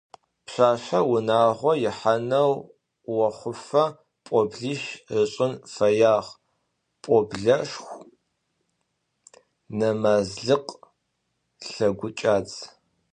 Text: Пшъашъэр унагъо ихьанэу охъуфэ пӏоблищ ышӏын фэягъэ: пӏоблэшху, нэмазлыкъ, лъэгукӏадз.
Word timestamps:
Пшъашъэр 0.45 1.05
унагъо 1.15 1.71
ихьанэу 1.89 2.51
охъуфэ 3.27 3.83
пӏоблищ 4.25 4.83
ышӏын 5.19 5.53
фэягъэ: 5.73 6.33
пӏоблэшху, 7.01 7.95
нэмазлыкъ, 9.77 10.71
лъэгукӏадз. 11.71 12.55